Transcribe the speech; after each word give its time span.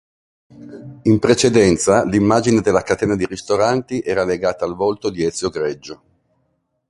In 1.03 1.19
precedenza 1.19 2.03
l’immagine 2.05 2.61
della 2.61 2.81
catena 2.81 3.15
di 3.15 3.27
ristoranti 3.27 4.01
era 4.01 4.23
legata 4.25 4.65
al 4.65 4.73
volto 4.75 5.11
di 5.11 5.21
Ezio 5.23 5.51
Greggio. 5.51 6.01